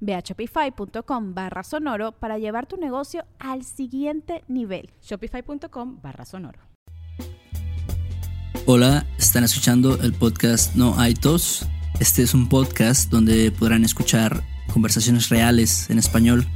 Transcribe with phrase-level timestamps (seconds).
[0.00, 4.90] Ve a shopify.com barra sonoro para llevar tu negocio al siguiente nivel.
[5.02, 6.60] Shopify.com barra sonoro.
[8.66, 11.66] Hola, están escuchando el podcast No hay tos.
[12.00, 14.42] Este es un podcast donde podrán escuchar
[14.72, 16.46] conversaciones reales en español.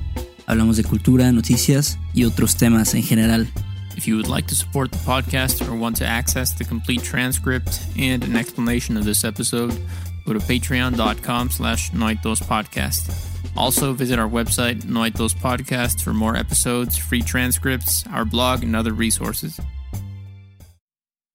[0.46, 3.48] Hablamos de cultura, noticias y otros temas en general.
[3.96, 7.80] If you would like to support the podcast or want to access the complete transcript
[7.98, 9.72] and an explanation of this episode,
[10.24, 13.10] go to patreon.com slash podcast.
[13.56, 18.92] Also, visit our website, Noitos Podcast, for more episodes, free transcripts, our blog, and other
[18.92, 19.60] resources.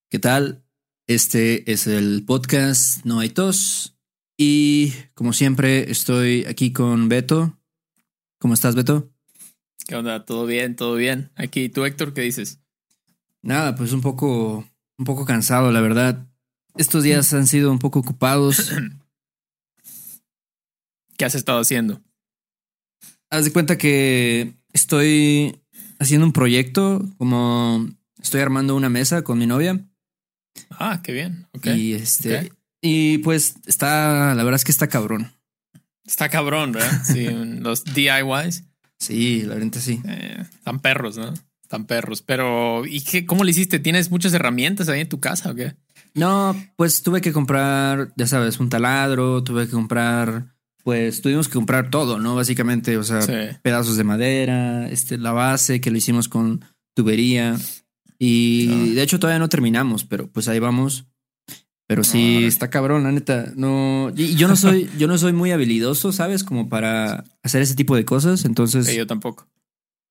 [0.09, 0.63] ¿Qué tal?
[1.07, 3.93] Este es el podcast No hay tos.
[4.37, 7.57] Y como siempre, estoy aquí con Beto.
[8.39, 9.11] ¿Cómo estás, Beto?
[9.87, 10.25] ¿Qué onda?
[10.25, 10.75] ¿Todo bien?
[10.75, 11.31] ¿Todo bien?
[11.35, 12.61] Aquí, ¿tú, Héctor, qué dices?
[13.41, 16.27] Nada, pues un poco, un poco cansado, la verdad.
[16.77, 18.71] Estos días han sido un poco ocupados.
[21.17, 22.01] ¿Qué has estado haciendo?
[23.29, 25.59] Haz de cuenta que estoy
[25.99, 27.87] haciendo un proyecto, como
[28.21, 29.83] estoy armando una mesa con mi novia.
[30.71, 31.47] Ah, qué bien.
[31.63, 35.33] Y este, y pues está, la verdad es que está cabrón.
[36.05, 37.01] Está cabrón, ¿verdad?
[37.05, 38.63] Sí, los DIYs.
[38.99, 40.01] Sí, la verdad sí.
[40.05, 41.33] Eh, están perros, ¿no?
[41.63, 42.21] Están perros.
[42.21, 43.79] Pero, ¿y qué, cómo le hiciste?
[43.79, 45.75] ¿Tienes muchas herramientas ahí en tu casa o qué?
[46.17, 51.53] No, pues tuve que comprar, ya sabes, un taladro, tuve que comprar, pues tuvimos que
[51.53, 52.35] comprar todo, ¿no?
[52.35, 53.19] Básicamente, o sea,
[53.61, 57.55] pedazos de madera, este, la base que lo hicimos con tubería.
[58.17, 61.05] Y de hecho todavía no terminamos, pero pues ahí vamos.
[61.85, 63.53] Pero sí, está cabrón, la neta.
[63.55, 66.43] No, y yo no soy, yo no soy muy habilidoso, ¿sabes?
[66.43, 68.43] Como para hacer ese tipo de cosas.
[68.43, 68.93] Entonces.
[68.93, 69.47] yo tampoco.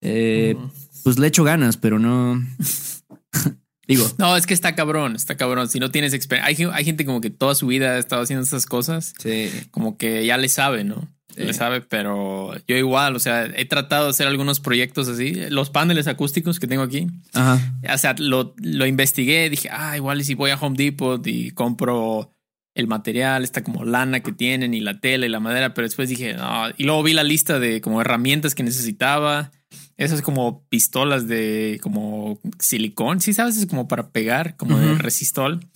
[0.01, 0.57] Eh,
[1.03, 2.41] Pues le echo ganas, pero no.
[3.87, 4.07] Digo.
[4.19, 5.69] No, es que está cabrón, está cabrón.
[5.69, 8.67] Si no tienes experiencia, hay, gente como que toda su vida ha estado haciendo estas
[8.67, 9.15] cosas.
[9.19, 9.51] Sí.
[9.71, 11.09] Como que ya le sabe, ¿no?
[11.37, 15.35] Le sabe, pero yo igual, o sea, he tratado de hacer algunos proyectos así.
[15.51, 17.09] Los paneles acústicos que tengo aquí.
[17.35, 17.75] Ajá.
[17.93, 21.51] O sea, lo, lo investigué, dije, ah, igual y si voy a Home Depot y
[21.51, 22.31] compro
[22.75, 26.09] el material, esta como lana que tienen y la tela y la madera, pero después
[26.09, 29.51] dije, no, y luego vi la lista de como herramientas que necesitaba
[29.97, 35.67] esas como pistolas de como silicón, sí sabes, es como para pegar, como de resistol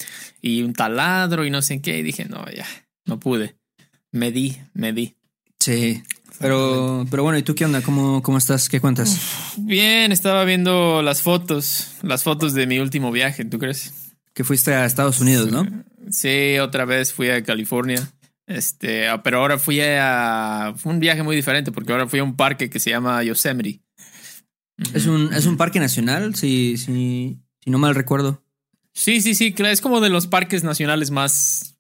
[0.42, 1.98] y un taladro y no sé qué.
[1.98, 2.66] Y dije, no, ya,
[3.06, 3.56] no pude.
[4.12, 5.16] Me di, me di.
[5.59, 6.03] Sí.
[6.38, 7.82] Pero, pero bueno, ¿y tú qué onda?
[7.82, 8.69] ¿Cómo, cómo estás?
[8.69, 9.54] ¿Qué cuentas?
[9.59, 14.14] Bien, estaba viendo las fotos, las fotos de mi último viaje, ¿tú crees?
[14.32, 15.66] Que fuiste a Estados Unidos, ¿no?
[16.10, 18.10] Sí, otra vez fui a California.
[18.47, 20.72] Este, ah, pero ahora fui a.
[20.76, 23.80] Fue un viaje muy diferente porque ahora fui a un parque que se llama Yosemite.
[24.94, 28.42] Es un, es un parque nacional, si, si, si no mal recuerdo.
[28.92, 31.76] Sí, sí, sí, es como de los parques nacionales más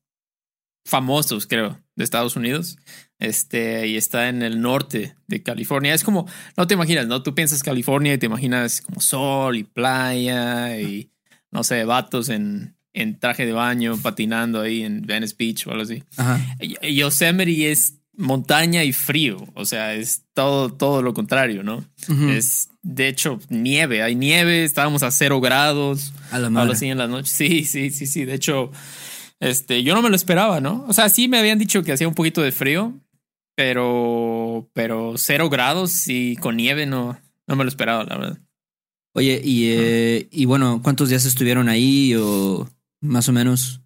[0.84, 2.78] famosos, creo, de Estados Unidos.
[3.18, 5.92] Este, y está en el norte de California.
[5.92, 7.22] Es como, no te imaginas, ¿no?
[7.22, 11.10] Tú piensas California y te imaginas como sol y playa y,
[11.50, 15.82] no sé, vatos en, en traje de baño patinando ahí en Venice Beach o algo
[15.82, 16.02] así.
[16.16, 16.40] Ajá.
[16.82, 21.84] Yosemite es montaña y frío, o sea, es todo, todo lo contrario, ¿no?
[22.30, 26.12] Es, de hecho, nieve, hay nieve, estábamos a cero grados.
[26.30, 26.72] A la madre.
[26.72, 27.32] Así en la noche.
[27.32, 28.70] Sí, sí, sí, sí, de hecho,
[29.38, 30.84] este, yo no me lo esperaba, ¿no?
[30.88, 32.94] O sea, sí me habían dicho que hacía un poquito de frío,
[33.54, 38.38] pero, pero cero grados y con nieve no, no me lo esperaba, la verdad.
[39.12, 42.68] Oye, y, eh, y bueno, ¿cuántos días estuvieron ahí o
[43.00, 43.80] más o menos?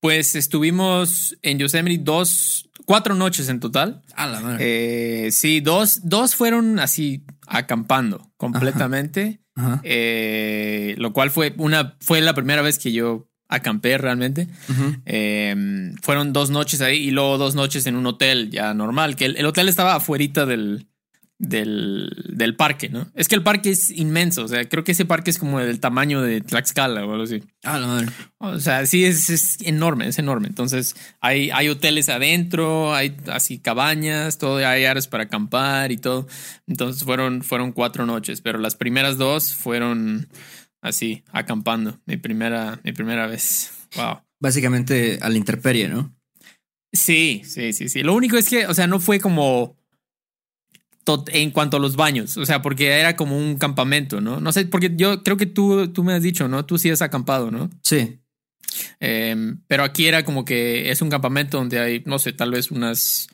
[0.00, 4.02] Pues estuvimos en Yosemite dos, cuatro noches en total.
[4.14, 5.26] A la madre.
[5.26, 9.40] Eh, sí, dos, dos fueron así acampando completamente.
[9.82, 14.48] Eh, lo cual fue una, fue la primera vez que yo acampé realmente.
[15.04, 19.26] Eh, fueron dos noches ahí y luego dos noches en un hotel ya normal, que
[19.26, 20.88] el, hotel estaba afuera del,
[21.42, 23.10] del, del, parque, ¿no?
[23.16, 25.80] Es que el parque es inmenso, o sea, creo que ese parque es como del
[25.80, 27.42] tamaño de Tlaxcala o algo así.
[27.64, 28.06] Ah, la madre.
[28.38, 30.46] O sea, sí, es, es, enorme, es enorme.
[30.46, 36.28] Entonces, hay, hay hoteles adentro, hay así cabañas, todo, hay áreas para acampar y todo.
[36.68, 40.28] Entonces, fueron, fueron cuatro noches, pero las primeras dos fueron
[40.80, 42.00] así, acampando.
[42.06, 43.72] Mi primera, mi primera vez.
[43.96, 44.20] Wow.
[44.38, 46.14] Básicamente a la intemperie, ¿no?
[46.92, 48.04] Sí, sí, sí, sí.
[48.04, 49.81] Lo único es que, o sea, no fue como
[51.32, 54.40] en cuanto a los baños, o sea, porque era como un campamento, ¿no?
[54.40, 56.64] No sé, porque yo creo que tú, tú me has dicho, ¿no?
[56.64, 57.70] Tú sí has acampado, ¿no?
[57.82, 58.18] Sí.
[59.00, 62.70] Em, pero aquí era como que es un campamento donde hay, no sé, tal vez
[62.70, 63.28] unas,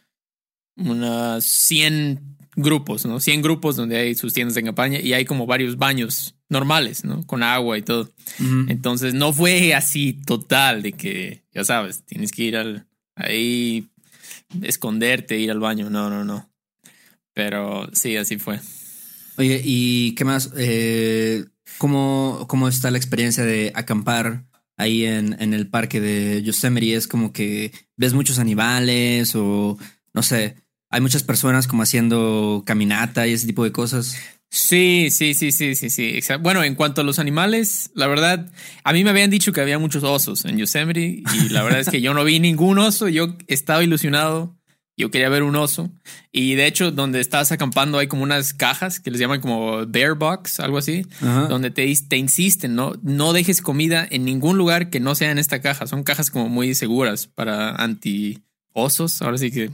[0.76, 3.20] unas 100 grupos, ¿no?
[3.20, 7.24] 100 grupos donde hay sus tiendas de campaña y hay como varios baños normales, ¿no?
[7.26, 8.10] Con agua y todo.
[8.68, 13.88] Entonces no fue así total de que, ya sabes, tienes que ir al, ahí,
[14.62, 15.90] esconderte, ir al baño.
[15.90, 16.47] No, no, no.
[17.38, 18.58] Pero sí, así fue.
[19.36, 20.50] Oye, ¿y qué más?
[20.56, 21.44] Eh,
[21.78, 24.46] ¿cómo, ¿Cómo está la experiencia de acampar
[24.76, 26.94] ahí en, en el parque de Yosemite?
[26.96, 29.78] ¿Es como que ves muchos animales o
[30.12, 30.56] no sé?
[30.90, 34.16] Hay muchas personas como haciendo caminata y ese tipo de cosas.
[34.50, 36.18] Sí, sí, sí, sí, sí, sí.
[36.40, 38.50] Bueno, en cuanto a los animales, la verdad,
[38.82, 41.88] a mí me habían dicho que había muchos osos en Yosemite y la verdad es
[41.88, 43.06] que yo no vi ningún oso.
[43.06, 44.57] Yo estaba ilusionado
[44.98, 45.90] yo quería ver un oso.
[46.32, 50.14] Y de hecho, donde estás acampando hay como unas cajas que les llaman como bear
[50.14, 52.94] box, algo así, donde te, te insisten, ¿no?
[53.02, 55.86] No dejes comida en ningún lugar que no sea en esta caja.
[55.86, 58.42] Son cajas como muy seguras para anti
[58.72, 59.22] osos.
[59.22, 59.70] Ahora sí que.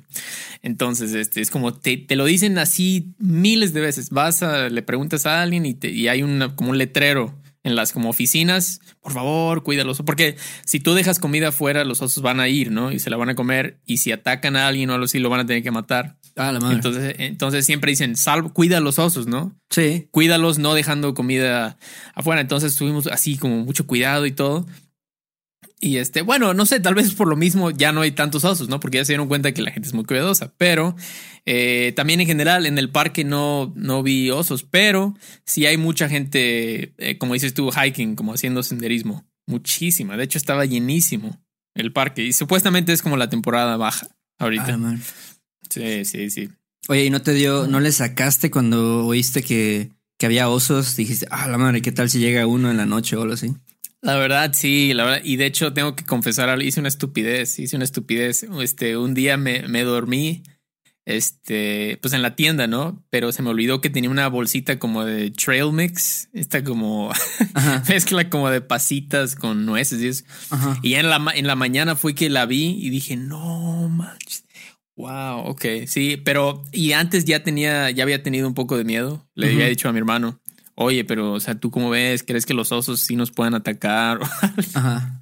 [0.62, 4.10] Entonces, este es como te, te lo dicen así miles de veces.
[4.10, 7.74] Vas a, le preguntas a alguien y, te, y hay una, como un letrero en
[7.74, 10.02] las como oficinas, por favor, cuídalos.
[10.04, 12.92] Porque si tú dejas comida afuera, los osos van a ir, ¿no?
[12.92, 13.80] Y se la van a comer.
[13.86, 16.16] Y si atacan a alguien o algo así, lo van a tener que matar.
[16.36, 16.76] Ah, la madre.
[16.76, 19.58] Entonces, entonces siempre dicen, salvo, cuida a los osos, ¿no?
[19.70, 20.08] Sí.
[20.10, 21.78] Cuídalos no dejando comida
[22.14, 22.42] afuera.
[22.42, 24.66] Entonces tuvimos así como mucho cuidado y todo.
[25.84, 28.70] Y este, bueno, no sé, tal vez por lo mismo ya no hay tantos osos,
[28.70, 28.80] ¿no?
[28.80, 30.54] Porque ya se dieron cuenta que la gente es muy cuidadosa.
[30.56, 30.96] Pero
[31.44, 35.14] eh, también en general en el parque no, no vi osos, pero
[35.44, 39.26] sí hay mucha gente, eh, como dices tú, hiking, como haciendo senderismo.
[39.46, 40.16] Muchísima.
[40.16, 41.38] De hecho, estaba llenísimo
[41.74, 44.08] el parque y supuestamente es como la temporada baja
[44.38, 44.78] ahorita.
[44.82, 44.96] Ah,
[45.68, 46.48] sí, sí, sí.
[46.88, 50.96] Oye, ¿y no te dio, no le sacaste cuando oíste que, que había osos?
[50.96, 53.54] Dijiste, ah, la madre, ¿qué tal si llega uno en la noche o algo así?
[54.04, 55.22] La verdad, sí, la verdad.
[55.24, 58.46] Y de hecho, tengo que confesar, hice una estupidez, hice una estupidez.
[58.60, 60.42] Este, un día me, me dormí,
[61.06, 63.02] este, pues en la tienda, ¿no?
[63.08, 67.12] Pero se me olvidó que tenía una bolsita como de trail mix, esta como
[67.88, 70.24] mezcla como de pasitas con nueces y eso.
[70.82, 74.44] Y ya en la, en la mañana fue que la vi y dije, no manches.
[74.96, 79.26] Wow, ok, sí, pero y antes ya tenía, ya había tenido un poco de miedo.
[79.34, 80.40] Le había dicho a mi hermano,
[80.74, 82.22] oye, pero, o sea, ¿tú cómo ves?
[82.22, 84.20] ¿Crees que los osos sí nos puedan atacar?
[84.74, 85.18] Ajá.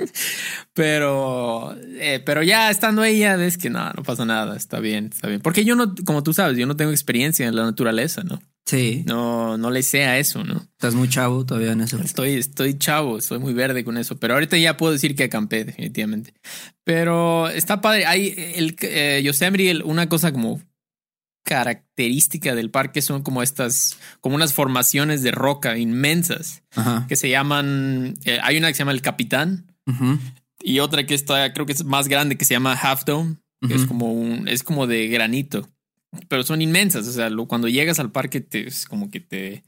[0.72, 5.10] Pero, eh, pero ya estando ahí, ya ves que no, no pasa nada, está bien,
[5.12, 5.40] está bien.
[5.40, 8.40] Porque yo no, como tú sabes, yo no tengo experiencia en la naturaleza, ¿no?
[8.64, 9.02] Sí.
[9.06, 10.66] No, no le sé a eso, ¿no?
[10.72, 11.98] Estás muy chavo todavía en eso.
[11.98, 15.64] Estoy, estoy chavo, estoy muy verde con eso, pero ahorita ya puedo decir que acampé,
[15.64, 16.32] definitivamente.
[16.84, 18.06] Pero está padre.
[18.06, 20.60] Hay el eh, Yosemite, una cosa como
[21.44, 26.62] característica del parque son como estas, como unas formaciones de roca inmensas
[27.08, 29.66] que se llaman, eh, hay una que se llama el Capitán
[30.62, 33.74] y otra que está, creo que es más grande que se llama Half Dome, que
[33.74, 35.68] es como un, es como de granito,
[36.28, 37.06] pero son inmensas.
[37.06, 39.64] O sea, cuando llegas al parque te, es como que te,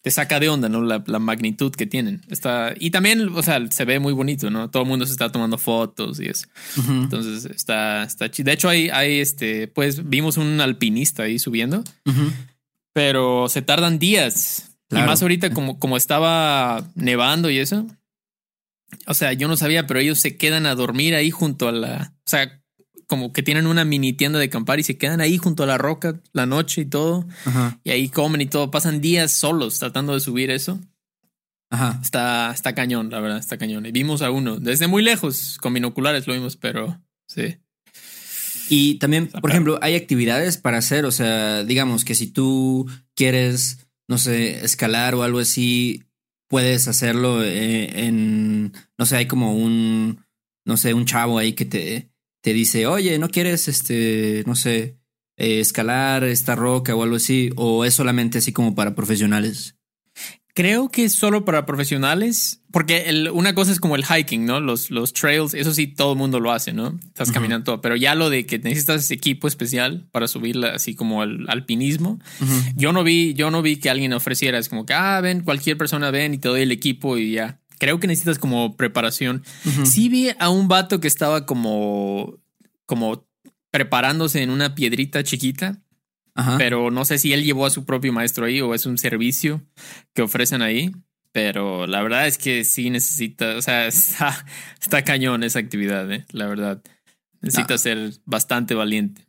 [0.00, 0.82] te saca de onda, ¿no?
[0.82, 2.22] La, magnitud que tienen.
[2.28, 4.70] Está, y también, o sea, se ve muy bonito, ¿no?
[4.70, 6.48] Todo el mundo se está tomando fotos y eso.
[6.88, 8.46] Entonces está, está chido.
[8.46, 11.84] De hecho, hay, hay este, pues vimos un alpinista ahí subiendo,
[12.92, 14.70] pero se tardan días.
[14.90, 17.86] Y más ahorita, como, como estaba nevando y eso.
[19.06, 22.12] O sea, yo no sabía, pero ellos se quedan a dormir ahí junto a la.
[22.18, 22.61] O sea,
[23.12, 25.76] como que tienen una mini tienda de acampar y se quedan ahí junto a la
[25.76, 27.26] roca la noche y todo.
[27.84, 28.70] Y ahí comen y todo.
[28.70, 30.80] Pasan días solos tratando de subir eso.
[31.68, 31.98] Ajá.
[32.00, 33.84] Está, está cañón, la verdad, está cañón.
[33.84, 37.58] Y vimos a uno desde muy lejos, con binoculares lo vimos, pero sí.
[38.70, 43.90] Y también, por ejemplo, hay actividades para hacer, o sea, digamos que si tú quieres,
[44.08, 46.02] no sé, escalar o algo así,
[46.48, 50.24] puedes hacerlo eh, en, no sé, hay como un,
[50.64, 52.11] no sé, un chavo ahí que te,
[52.42, 54.98] te dice, oye, ¿no quieres, este, no sé,
[55.36, 57.50] eh, escalar esta roca o algo así?
[57.56, 59.76] ¿O es solamente así como para profesionales?
[60.54, 64.60] Creo que es solo para profesionales, porque el, una cosa es como el hiking, ¿no?
[64.60, 67.00] Los, los trails, eso sí, todo el mundo lo hace, ¿no?
[67.06, 71.22] Estás caminando todo, pero ya lo de que necesitas equipo especial para subir así como
[71.22, 72.18] el alpinismo,
[72.76, 75.78] yo no vi, yo no vi que alguien ofreciera, es como que, ah, ven, cualquier
[75.78, 77.61] persona ven y te doy el equipo y ya.
[77.82, 79.42] Creo que necesitas como preparación.
[79.82, 82.38] Sí vi a un vato que estaba como,
[82.86, 83.26] como
[83.72, 85.82] preparándose en una piedrita chiquita
[86.56, 89.62] pero no sé si él llevó a su propio maestro ahí o es un servicio
[90.14, 90.92] que ofrecen ahí.
[91.32, 94.44] Pero la verdad es que sí necesita, o sea, está,
[95.04, 96.26] cañón esa actividad, ¿eh?
[96.30, 96.82] la verdad.
[97.40, 99.26] Necesitas ser bastante valiente.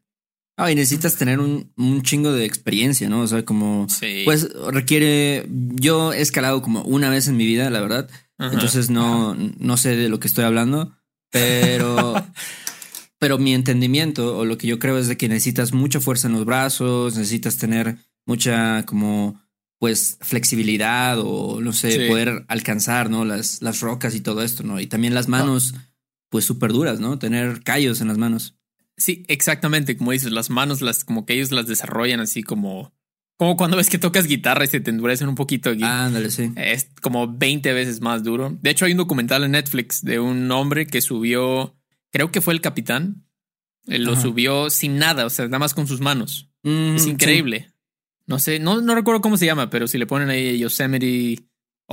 [0.56, 3.22] Ah, y necesitas tener un, un, chingo de experiencia, ¿no?
[3.22, 3.88] O sea, como.
[4.26, 5.48] Pues requiere.
[5.50, 8.10] Yo he escalado como una vez en mi vida, la verdad.
[8.38, 10.96] Entonces no, no sé de lo que estoy hablando.
[11.32, 12.16] Pero
[13.24, 16.34] Pero mi entendimiento o lo que yo creo es de que necesitas mucha fuerza en
[16.34, 17.96] los brazos, necesitas tener
[18.26, 19.42] mucha como
[19.80, 23.24] pues flexibilidad o no sé, poder alcanzar, ¿no?
[23.24, 24.78] Las, las rocas y todo esto, ¿no?
[24.82, 25.74] Y también las manos
[26.28, 27.18] pues súper duras, ¿no?
[27.18, 28.58] Tener callos en las manos.
[28.98, 32.94] Sí, exactamente, como dices, las manos las como que ellos las desarrollan así como
[33.38, 35.84] como cuando ves que tocas guitarra y se te endurecen un poquito aquí.
[35.84, 36.52] Ándale, sí.
[36.56, 38.58] Es como 20 veces más duro.
[38.62, 41.76] De hecho, hay un documental en Netflix de un hombre que subió
[42.14, 43.26] creo que fue el capitán.
[43.88, 46.50] Él lo subió sin nada, o sea, nada más con sus manos.
[46.64, 47.74] es increíble.
[48.26, 51.44] No sé, no, no recuerdo cómo se llama, pero si le ponen ahí Yosemite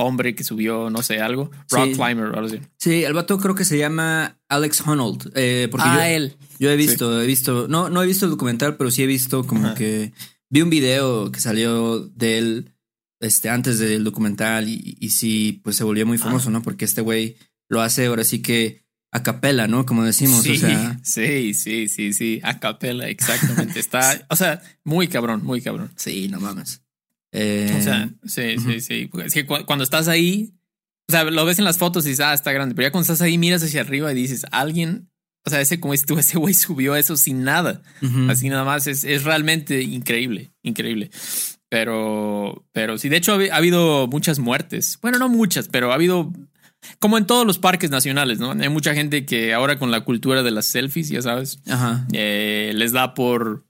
[0.03, 2.59] hombre que subió, no sé, algo, rock climber o algo así.
[2.77, 5.31] Sí, el vato creo que se llama Alex Honnold.
[5.35, 6.37] Eh, porque ah, yo, él.
[6.59, 9.45] Yo he visto, he visto, no, no he visto el documental, pero sí he visto
[9.45, 10.13] como que
[10.49, 12.73] vi un video que salió de él
[13.19, 16.61] este, antes del documental y, y sí, pues se volvió muy famoso, ¿no?
[16.61, 17.37] Porque este güey
[17.69, 18.81] lo hace ahora sí que
[19.11, 19.85] a capela, ¿no?
[19.85, 20.99] Como decimos, sí, o sea.
[21.03, 23.79] Sí, sí, sí, sí, a capela, exactamente.
[23.79, 25.91] Está, o sea, muy cabrón, muy cabrón.
[25.97, 26.81] Sí, no mames.
[27.31, 29.09] Eh, o sea, sí, sí, sí.
[29.23, 30.53] Es que cuando estás ahí,
[31.07, 33.03] o sea, lo ves en las fotos y dices, ah, está grande, pero ya cuando
[33.03, 35.09] estás ahí miras hacia arriba y dices, alguien,
[35.45, 37.81] o sea, ese como tú, ese güey subió eso sin nada,
[38.29, 41.11] así nada más, es, es realmente increíble, increíble.
[41.69, 44.99] Pero, pero sí, de hecho ha habido muchas muertes.
[45.01, 46.33] Bueno, no muchas, pero ha habido
[46.99, 48.51] como en todos los parques nacionales, ¿no?
[48.51, 51.59] Hay mucha gente que ahora con la cultura de las selfies, ya sabes,
[52.11, 53.65] eh, les da por,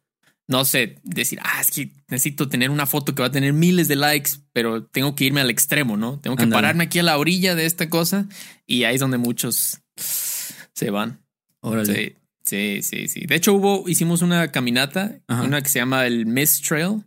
[0.51, 3.87] no sé, decir, ah, es que necesito tener una foto que va a tener miles
[3.87, 6.19] de likes, pero tengo que irme al extremo, ¿no?
[6.19, 8.27] Tengo que pararme aquí a la orilla de esta cosa
[8.67, 11.21] y ahí es donde muchos se van.
[11.61, 12.17] Órale.
[12.43, 16.67] Sí, sí, sí, De hecho, hubo, hicimos una caminata, una que se llama el Mist
[16.67, 17.03] Trail.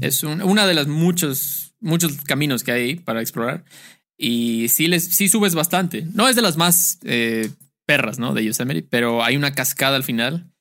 [0.00, 3.64] Es una de las muchos, muchos caminos que hay para explorar.
[4.16, 6.06] Y sí, les, sí subes bastante.
[6.14, 7.50] No es de las más eh,
[7.84, 8.32] perras, ¿no?
[8.32, 10.52] De Yosemite, pero hay una cascada al final.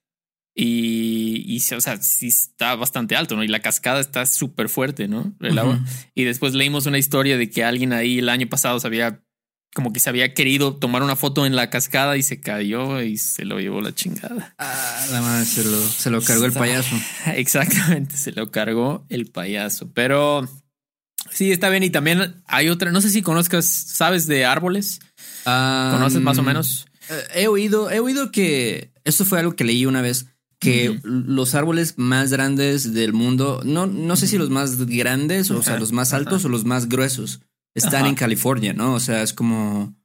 [0.57, 3.43] Y, y, o sea, sí está bastante alto, ¿no?
[3.43, 5.35] Y la cascada está súper fuerte, ¿no?
[5.41, 5.79] El agua.
[6.13, 9.21] Y después leímos una historia de que alguien ahí el año pasado se había,
[9.73, 13.17] como que se había querido tomar una foto en la cascada y se cayó y
[13.17, 14.55] se lo llevó la chingada.
[14.57, 16.95] Ah, la madre se lo, se lo cargó el payaso.
[17.35, 19.91] Exactamente, se lo cargó el payaso.
[19.93, 20.47] Pero
[21.31, 21.83] Sí, está bien.
[21.83, 24.99] Y también hay otra, no sé si conozcas, ¿sabes de árboles?
[25.43, 26.85] ¿Conoces más o menos?
[27.09, 30.27] Eh, he oído, he oído que esto fue algo que leí una vez,
[30.65, 35.61] que los árboles más grandes del mundo, no, no sé si los más grandes, o
[35.61, 37.41] sea, los más altos o los más gruesos,
[37.73, 38.93] están en California, ¿no?
[38.93, 39.95] O sea, es como...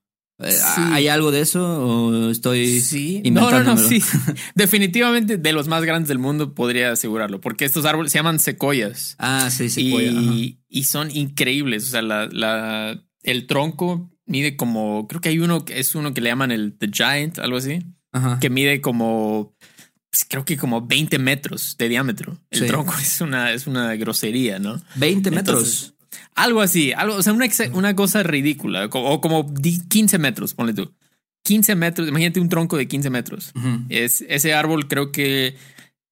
[0.43, 0.59] Eh,
[0.93, 3.21] ¿Hay algo de eso o estoy sí.
[3.31, 4.03] No, no, no, sí.
[4.55, 9.17] Definitivamente de los más grandes del mundo podría asegurarlo, porque estos árboles se llaman secoyas.
[9.19, 10.11] Ah, sí, secoya.
[10.11, 11.89] Y, son increíbles.
[11.89, 16.15] O sea, la, la, el tronco mide como, creo que hay uno que es uno
[16.15, 17.81] que le llaman el The Giant, algo así,
[18.41, 19.55] que mide como,
[20.11, 22.37] pues, creo que como 20 metros de diámetro.
[22.51, 24.81] El tronco es una, es una grosería, ¿no?
[24.97, 25.95] 20 metros.
[26.35, 30.93] Algo así, algo, o sea, una, una cosa ridícula, o como 15 metros, ponle tú.
[31.45, 33.53] 15 metros, imagínate un tronco de 15 metros.
[33.89, 35.57] es, ese árbol creo que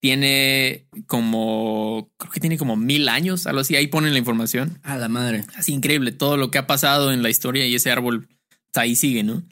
[0.00, 4.78] tiene como, creo que tiene como mil años, algo así, ahí ponen la información.
[4.82, 5.44] A la madre.
[5.56, 8.28] Así increíble, todo lo que ha pasado en la historia y ese árbol
[8.74, 9.42] ahí sigue, ¿no?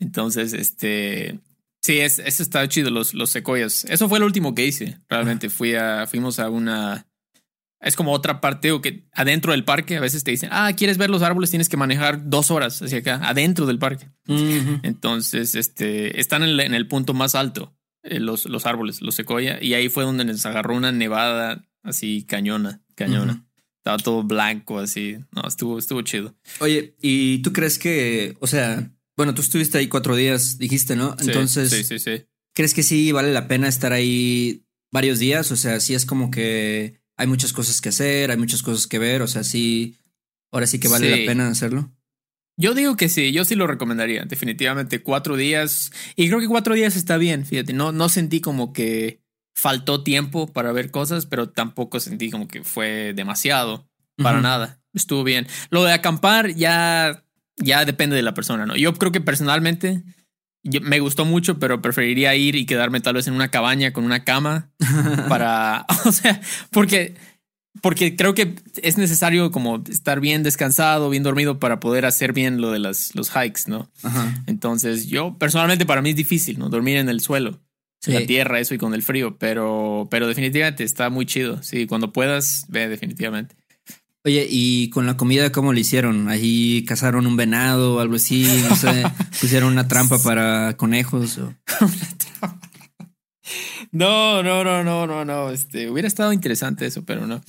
[0.00, 1.38] Entonces, este,
[1.82, 3.84] sí, es, eso está chido, los, los secoyas.
[3.84, 5.50] Eso fue lo último que hice, realmente.
[5.50, 7.06] Fui a, fuimos a una,
[7.82, 10.98] es como otra parte o que adentro del parque a veces te dicen, ah, quieres
[10.98, 14.08] ver los árboles, tienes que manejar dos horas hacia acá, adentro del parque.
[14.26, 19.74] Entonces, este, están en, el punto más alto, eh, los, los árboles, los secoya, y
[19.74, 23.44] ahí fue donde nos agarró una nevada así cañona, cañona.
[23.78, 25.16] Estaba todo blanco, así.
[25.32, 26.36] No, estuvo, estuvo chido.
[26.60, 31.16] Oye, ¿y tú crees que, o sea, bueno, tú estuviste ahí cuatro días, dijiste, ¿no?
[31.20, 32.24] Entonces, sí, sí, sí.
[32.54, 35.50] ¿crees que sí vale la pena estar ahí varios días?
[35.52, 38.98] O sea, sí es como que hay muchas cosas que hacer, hay muchas cosas que
[38.98, 39.96] ver, o sea, sí,
[40.50, 41.92] ahora sí que vale la pena hacerlo.
[42.56, 45.90] Yo digo que sí, yo sí lo recomendaría, definitivamente cuatro días.
[46.16, 49.22] Y creo que cuatro días está bien, fíjate, no, no sentí como que
[49.54, 55.24] faltó tiempo para ver cosas, pero tampoco sentí como que fue demasiado, para nada, estuvo
[55.24, 55.46] bien.
[55.70, 57.24] Lo de acampar ya,
[57.56, 58.76] ya depende de la persona, ¿no?
[58.76, 60.02] Yo creo que personalmente
[60.62, 64.24] me gustó mucho, pero preferiría ir y quedarme tal vez en una cabaña con una
[64.24, 64.70] cama
[65.28, 66.40] para, o sea,
[66.70, 67.16] porque
[67.80, 72.60] porque creo que es necesario como estar bien descansado, bien dormido para poder hacer bien
[72.60, 73.90] lo de las, los hikes, ¿no?
[74.46, 76.68] Entonces, yo personalmente para mí es difícil, ¿no?
[76.68, 77.60] Dormir en el suelo,
[78.06, 81.62] en la tierra, eso y con el frío, pero, pero definitivamente está muy chido.
[81.62, 83.56] Sí, cuando puedas, ve definitivamente.
[84.24, 86.28] Oye, ¿y con la comida cómo le hicieron?
[86.28, 88.46] ¿Ahí cazaron un venado o algo así?
[88.68, 89.02] No sé,
[89.40, 91.54] pusieron una trampa para conejos o...
[93.90, 95.50] No, no, no, no, no, no.
[95.50, 97.42] Este hubiera estado interesante eso, pero no.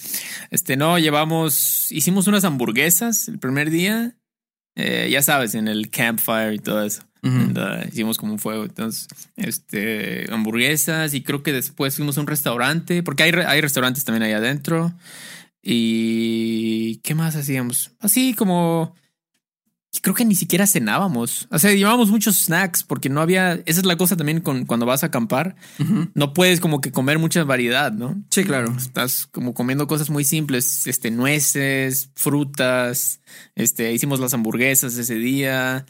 [0.51, 4.17] Este no, llevamos, hicimos unas hamburguesas el primer día.
[4.75, 7.03] Eh, ya sabes, en el campfire y todo eso.
[7.21, 8.65] Uh, hicimos como un fuego.
[8.65, 14.03] Entonces, este, hamburguesas y creo que después fuimos a un restaurante, porque hay, hay restaurantes
[14.03, 14.93] también ahí adentro.
[15.63, 17.91] Y ¿qué más hacíamos?
[17.99, 18.93] Así como
[20.03, 21.47] creo que ni siquiera cenábamos.
[21.49, 23.53] O sea, llevábamos muchos snacks porque no había.
[23.65, 25.55] Esa es la cosa también con cuando vas a acampar.
[26.13, 28.21] No puedes como que comer mucha variedad, ¿no?
[28.29, 28.73] Sí, claro.
[28.77, 33.21] Estás como comiendo cosas muy simples, este, nueces, frutas.
[33.55, 35.85] Este, hicimos las hamburguesas ese día.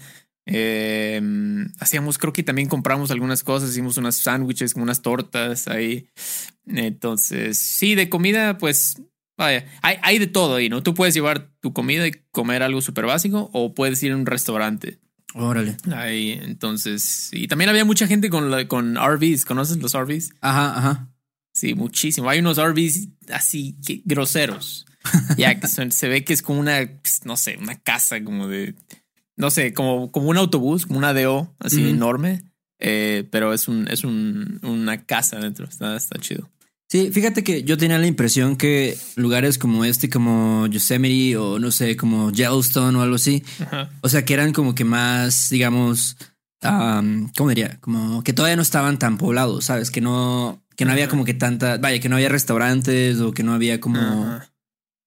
[0.46, 6.08] Em, hacíamos, creo que también compramos algunas cosas, hicimos unas sándwiches, como unas tortas ahí.
[6.68, 9.02] Entonces, sí, de comida, pues
[9.38, 10.84] Vaya, hay, hay, de todo ahí, ¿no?
[10.84, 14.26] Tú puedes llevar tu comida y comer algo súper básico o puedes ir a un
[14.26, 15.00] restaurante.
[15.34, 15.76] Órale.
[15.92, 17.30] Ahí, entonces.
[17.32, 19.46] Y también había mucha gente con, con RVs.
[19.46, 20.34] ¿Conoces los RVs?
[20.42, 21.10] Ajá, ajá.
[21.54, 22.30] Sí, muchísimo.
[22.30, 24.86] Hay unos RVs así que groseros.
[25.38, 28.76] ya que se ve que es como una, pues, no sé, una casa como de,
[29.36, 32.44] no sé, como, como un autobús, como una DO así enorme.
[32.80, 35.66] Eh, pero es un, es un, una casa dentro.
[35.66, 36.50] Está, está chido.
[36.94, 41.72] Sí, fíjate que yo tenía la impresión que lugares como este, como Yosemite o no
[41.72, 43.44] sé, como Yellowstone o algo así,
[44.02, 46.18] o sea, que eran como que más, digamos,
[46.62, 47.80] ¿cómo diría?
[47.82, 49.90] Como que todavía no estaban tan poblados, ¿sabes?
[49.90, 53.42] Que no, que no había como que tanta, vaya, que no había restaurantes o que
[53.42, 54.40] no había como,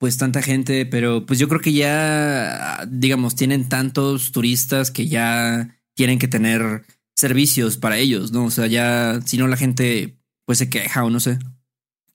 [0.01, 5.79] pues tanta gente, pero pues yo creo que ya, digamos, tienen tantos turistas que ya
[5.95, 6.85] tienen que tener
[7.15, 8.47] servicios para ellos, ¿no?
[8.47, 11.39] O sea, ya, si no la gente pues se queja o no sé.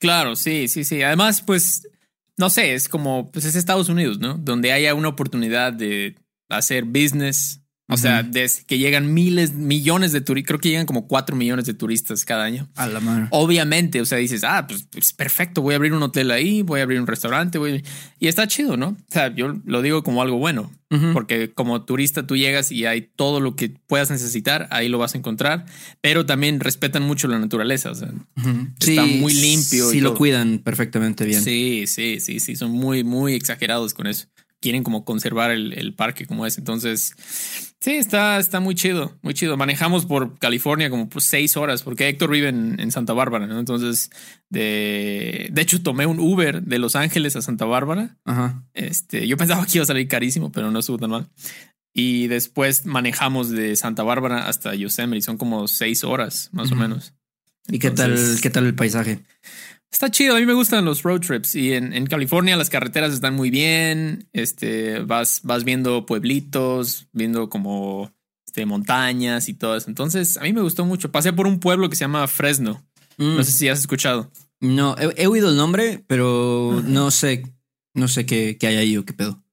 [0.01, 1.03] Claro, sí, sí, sí.
[1.03, 1.87] Además, pues,
[2.35, 4.33] no sé, es como, pues es Estados Unidos, ¿no?
[4.33, 6.15] Donde haya una oportunidad de
[6.49, 7.60] hacer business
[7.91, 11.65] o sea, desde que llegan miles, millones de turistas, creo que llegan como cuatro millones
[11.65, 12.69] de turistas cada año.
[12.75, 13.27] A la mano.
[13.31, 16.79] Obviamente, o sea, dices, ah, pues, pues, perfecto, voy a abrir un hotel ahí, voy
[16.79, 17.83] a abrir un restaurante, voy...
[18.19, 18.89] y está chido, ¿no?
[18.89, 20.71] O sea, yo lo digo como algo bueno,
[21.13, 25.15] porque como turista tú llegas y hay todo lo que puedas necesitar, ahí lo vas
[25.15, 25.65] a encontrar,
[26.01, 28.11] pero también respetan mucho la naturaleza, o sea,
[28.77, 29.89] está muy limpio.
[29.89, 31.41] Sí, lo cuidan perfectamente bien.
[31.41, 34.27] Sí, sí, sí, sí, son muy, muy exagerados con eso
[34.61, 36.57] quieren como conservar el, parque como es.
[36.57, 37.13] Entonces,
[37.79, 39.57] sí, está, está muy chido, muy chido.
[39.57, 43.59] Manejamos por California como por seis horas, porque Héctor vive en, Santa Bárbara, ¿no?
[43.59, 44.11] Entonces,
[44.49, 48.17] de, de hecho, tomé un Uber de Los Ángeles a Santa Bárbara.
[48.23, 48.63] Ajá.
[48.73, 51.29] Este, yo pensaba que iba a salir carísimo, pero no estuvo tan mal.
[51.93, 57.13] Y después manejamos de Santa Bárbara hasta Yosemite, son como seis horas, más o menos.
[57.67, 59.23] ¿Y qué tal, qué tal el paisaje?
[59.91, 63.35] Está chido, a mí me gustan los road trips y en, California las carreteras están
[63.35, 68.11] muy bien, este, vas, vas viendo pueblitos, viendo como
[68.47, 69.89] este, montañas y todo eso.
[69.89, 71.11] Entonces, a mí me gustó mucho.
[71.11, 72.81] Pasé por un pueblo que se llama Fresno.
[73.17, 73.43] No mm.
[73.43, 74.31] sé si has escuchado.
[74.61, 77.43] No, he, oído el nombre, pero no sé,
[77.93, 79.43] no sé qué, qué hay ahí o qué pedo.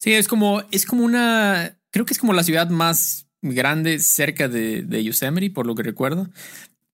[0.00, 4.48] Sí, es como, es como una, creo que es como la ciudad más grande cerca
[4.48, 6.28] de, de Yosemite, por lo que recuerdo.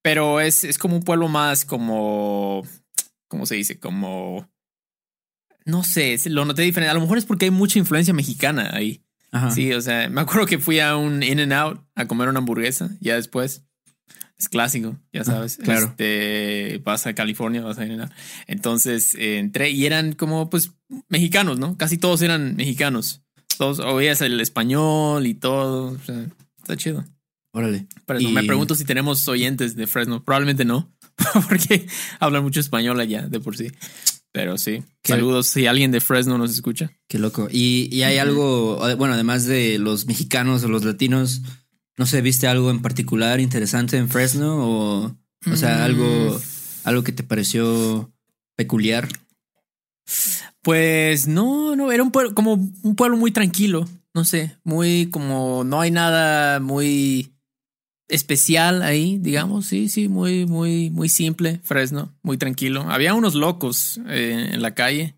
[0.08, 2.66] Pero es, es como un pueblo más como,
[3.28, 3.78] ¿cómo se dice?
[3.78, 4.50] Como,
[5.66, 6.90] no sé, lo noté diferente.
[6.90, 9.04] A lo mejor es porque hay mucha influencia mexicana ahí.
[9.54, 12.38] Sí, o sea, me acuerdo que fui a un In and Out a comer una
[12.38, 13.64] hamburguesa, ya después.
[14.38, 15.58] Es clásico, ya sabes.
[15.58, 15.88] claro.
[15.88, 18.12] Este, vas a California, vas a In and Out.
[18.46, 20.72] Entonces eh, entré y eran como, pues,
[21.10, 21.76] mexicanos, ¿no?
[21.76, 23.20] Casi todos eran mexicanos.
[23.58, 25.90] Todos oías el español y todo.
[25.90, 26.24] O sea,
[26.56, 27.04] está chido.
[27.52, 27.86] Órale.
[28.06, 30.22] Pero me pregunto si tenemos oyentes de Fresno.
[30.22, 30.92] Probablemente no,
[31.48, 31.86] porque
[32.20, 33.70] hablan mucho español allá de por sí.
[34.32, 36.92] Pero sí, saludos si alguien de Fresno nos escucha.
[37.08, 37.48] Qué loco.
[37.50, 41.42] Y, hay algo, bueno, además de los mexicanos o los latinos,
[41.96, 44.56] no sé, ¿viste algo en particular interesante en Fresno?
[44.58, 45.16] O,
[45.50, 46.88] o sea, algo, mm.
[46.88, 48.12] algo que te pareció
[48.54, 49.08] peculiar.
[50.62, 55.64] Pues no, no, era un pueblo, como un pueblo muy tranquilo, no sé, muy como
[55.64, 57.37] no hay nada muy
[58.08, 62.82] especial ahí, digamos, sí, sí, muy, muy, muy simple, Fresno, muy tranquilo.
[62.88, 65.14] Había unos locos eh, en la calle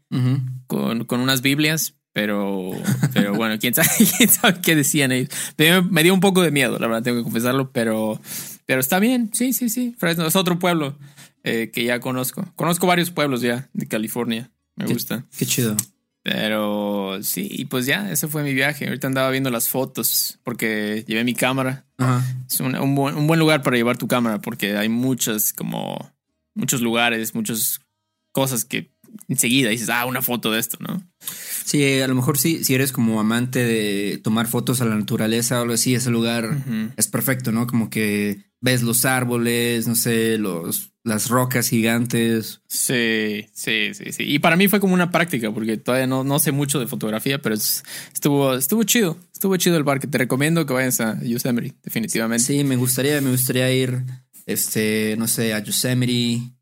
[0.66, 2.72] con, con, unas Biblias, pero,
[3.14, 5.30] pero bueno, quién sabe, quién sabe qué decían ellos.
[5.90, 8.20] Me, dio un poco de miedo, la verdad, tengo que confesarlo, pero,
[8.66, 9.94] pero está bien, sí, sí, sí.
[9.96, 10.98] Fresno es otro pueblo
[11.44, 12.52] eh, que ya conozco.
[12.56, 15.24] Conozco varios pueblos ya de California, me gusta.
[15.38, 15.76] Qué chido.
[16.22, 18.86] Pero sí, y pues ya, ese fue mi viaje.
[18.86, 21.86] Ahorita andaba viendo las fotos porque llevé mi cámara.
[22.46, 26.12] Es un, un, buen, un, buen, lugar para llevar tu cámara porque hay muchas, como,
[26.54, 27.80] muchos lugares, muchas
[28.32, 28.92] cosas que
[29.28, 31.02] enseguida dices, ah, una foto de esto, ¿no?
[31.64, 35.58] Sí, a lo mejor sí, si eres como amante de tomar fotos a la naturaleza
[35.58, 36.58] o algo así, ese lugar
[36.96, 37.66] es perfecto, ¿no?
[37.66, 42.60] Como que ves los árboles, no sé, los, las rocas gigantes.
[42.66, 44.24] Sí, sí, sí, sí.
[44.24, 47.40] Y para mí fue como una práctica, porque todavía no, no sé mucho de fotografía,
[47.40, 49.16] pero estuvo, estuvo chido.
[49.32, 50.06] Estuvo chido el parque.
[50.06, 52.44] Te recomiendo que vayas a Yosemite, definitivamente.
[52.44, 54.04] Sí, me gustaría, me gustaría ir,
[54.46, 56.52] este, no sé, a Yosemite,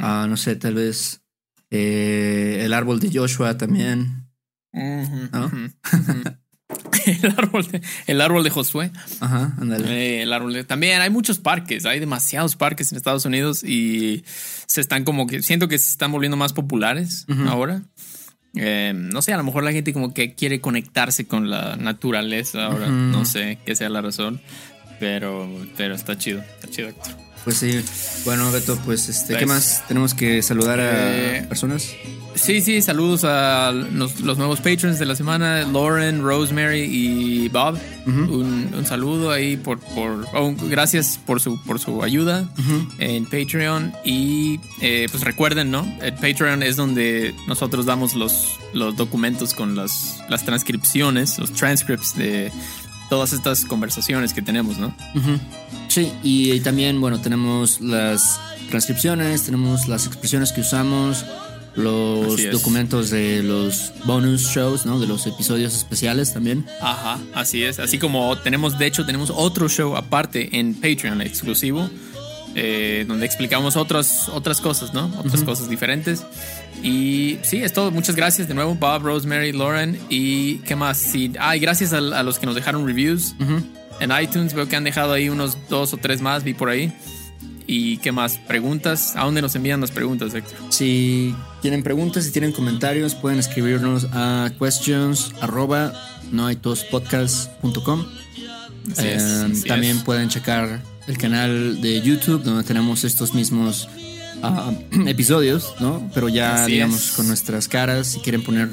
[0.00, 1.22] a, no sé, tal vez
[1.70, 4.26] eh, el árbol de Joshua también.
[7.22, 8.90] el árbol de, el árbol de Josué.
[9.20, 9.88] Ajá, ándale.
[9.88, 14.24] Eh, el árbol también hay muchos parques, hay demasiados parques en Estados Unidos y
[14.66, 17.82] se están como que siento que se están volviendo más populares ahora.
[18.54, 22.66] Eh, no sé, a lo mejor la gente como que quiere conectarse con la naturaleza
[22.66, 24.40] ahora, no sé qué sea la razón,
[24.98, 26.88] pero, pero está chido, está chido.
[27.44, 27.80] Pues sí,
[28.24, 29.84] bueno Beto, pues este, ¿qué pues, más?
[29.86, 31.94] Tenemos que saludar a eh, personas.
[32.36, 37.78] Sí, sí, saludos a los, nuevos patrons de la semana, Lauren, Rosemary y Bob.
[38.06, 42.46] un, saludo ahí por, por oh, gracias por su, por su ayuda
[42.98, 43.92] en Patreon.
[44.04, 45.86] Y eh, pues recuerden, ¿no?
[46.02, 52.16] El Patreon es donde nosotros damos los, los documentos con las, las transcripciones, los transcripts
[52.16, 52.52] de
[53.08, 54.94] todas estas conversaciones que tenemos, ¿no?
[55.88, 61.24] Sí, y también, bueno, tenemos las transcripciones, tenemos las expresiones que usamos
[61.76, 64.98] los documentos de los bonus shows, ¿no?
[64.98, 66.66] De los episodios especiales también.
[66.80, 67.78] Ajá, así es.
[67.78, 71.88] Así como tenemos, de hecho, tenemos otro show aparte en Patreon exclusivo,
[72.54, 75.12] eh, donde explicamos otras, otras cosas, ¿no?
[75.18, 76.24] Otras cosas diferentes.
[76.82, 77.90] Y sí, es todo.
[77.90, 79.98] Muchas gracias de nuevo, Bob, Rosemary, Lauren.
[80.08, 80.98] ¿Y qué más?
[80.98, 83.34] Sí, ah, gracias a, los que nos dejaron reviews
[84.00, 84.54] en iTunes.
[84.54, 86.92] Veo que han dejado ahí unos dos o tres más, vi por ahí.
[87.66, 88.38] ¿Y qué más?
[88.38, 89.16] ¿Preguntas?
[89.16, 90.56] ¿A dónde nos envían las preguntas, Héctor?
[90.70, 95.92] Si tienen preguntas, si tienen comentarios, pueden escribirnos a questions arroba
[96.30, 98.06] noaitospodcast.com.
[98.98, 103.88] Eh, también pueden checar el canal de YouTube donde tenemos estos mismos
[104.42, 104.72] ah,
[105.06, 106.08] episodios, ¿no?
[106.14, 108.06] Pero ya, digamos, con nuestras caras.
[108.06, 108.68] Si quieren poner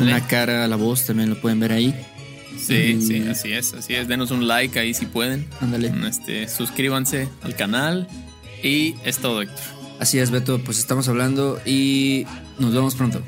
[0.00, 1.94] una cara a la voz, también lo pueden ver ahí.
[2.58, 4.08] Sí, sí, así es, así es.
[4.08, 5.46] Denos un like ahí si pueden.
[5.60, 5.92] Ándale.
[6.08, 8.08] Este, suscríbanse al canal.
[8.62, 9.58] Y es todo, Héctor.
[9.98, 10.58] Así es, Beto.
[10.58, 12.26] Pues estamos hablando y
[12.58, 13.22] nos vemos pronto.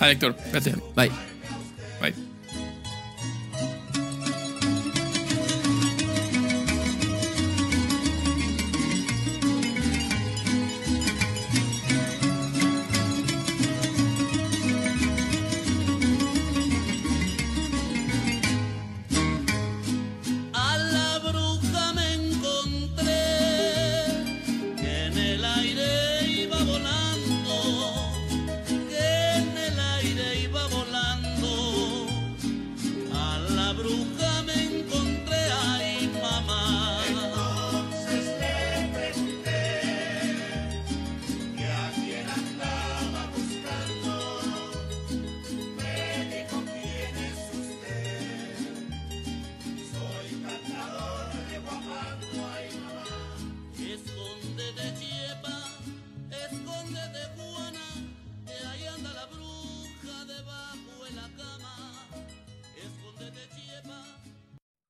[0.00, 0.36] Ah, Héctor.
[0.52, 0.76] Gracias.
[0.94, 1.08] Bye.
[1.08, 1.37] Bye.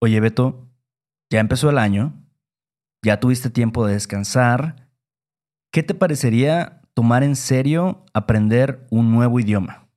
[0.00, 0.68] Oye, Beto,
[1.30, 2.14] ya empezó el año,
[3.04, 4.88] ya tuviste tiempo de descansar.
[5.72, 9.88] ¿Qué te parecería tomar en serio aprender un nuevo idioma?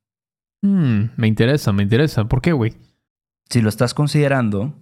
[0.62, 2.24] Hmm, me interesa, me interesa.
[2.24, 2.76] ¿Por qué, güey?
[3.48, 4.74] Si lo estás considerando,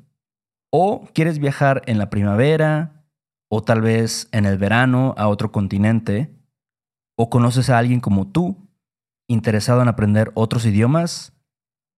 [0.71, 3.05] o quieres viajar en la primavera,
[3.51, 6.35] o tal vez en el verano a otro continente,
[7.17, 8.69] o conoces a alguien como tú,
[9.29, 11.33] interesado en aprender otros idiomas,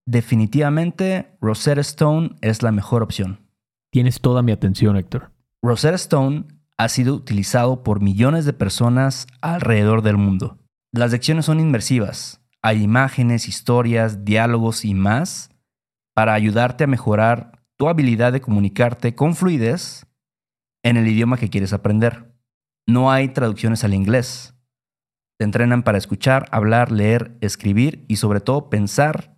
[0.05, 3.47] Definitivamente, Rosetta Stone es la mejor opción.
[3.89, 5.31] Tienes toda mi atención, Héctor.
[5.61, 6.45] Rosetta Stone
[6.77, 10.57] ha sido utilizado por millones de personas alrededor del mundo.
[10.91, 15.49] Las lecciones son inmersivas, Hay imágenes, historias, diálogos y más
[16.13, 20.05] para ayudarte a mejorar tu habilidad de comunicarte con fluidez
[20.81, 22.33] en el idioma que quieres aprender.
[22.87, 24.55] No hay traducciones al inglés.
[25.37, 29.32] Te entrenan para escuchar, hablar, leer, escribir y sobre todo pensar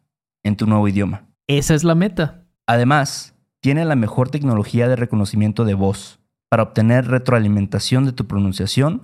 [0.46, 1.26] en tu nuevo idioma.
[1.48, 2.46] Esa es la meta.
[2.68, 9.02] Además, tiene la mejor tecnología de reconocimiento de voz para obtener retroalimentación de tu pronunciación,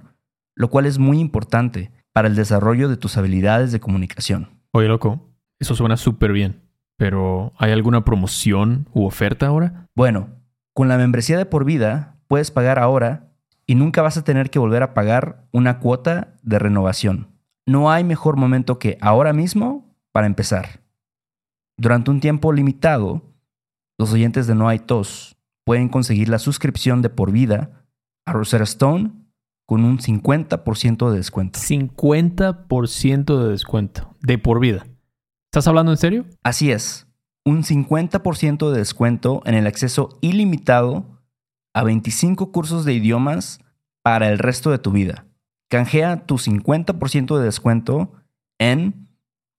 [0.55, 4.49] lo cual es muy importante para el desarrollo de tus habilidades de comunicación.
[4.71, 6.61] Oye, loco, eso suena súper bien,
[6.95, 9.87] pero ¿hay alguna promoción u oferta ahora?
[9.95, 10.29] Bueno,
[10.73, 13.31] con la membresía de por vida puedes pagar ahora
[13.65, 17.29] y nunca vas a tener que volver a pagar una cuota de renovación.
[17.65, 20.80] No hay mejor momento que ahora mismo para empezar.
[21.81, 23.23] Durante un tiempo limitado,
[23.97, 27.87] los oyentes de No hay tos pueden conseguir la suscripción de por vida
[28.23, 29.13] a Rosetta Stone
[29.65, 31.59] con un 50% de descuento.
[31.59, 34.15] 50% de descuento.
[34.21, 34.85] De por vida.
[35.49, 36.25] ¿Estás hablando en serio?
[36.43, 37.07] Así es.
[37.45, 41.19] Un 50% de descuento en el acceso ilimitado
[41.73, 43.59] a 25 cursos de idiomas
[44.03, 45.25] para el resto de tu vida.
[45.67, 48.11] Canjea tu 50% de descuento
[48.59, 49.07] en